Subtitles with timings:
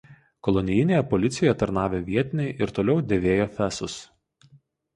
[0.45, 4.03] Kolonijinėje policijoje tarnavę vietiniai ir toliau dėvėjo fesus.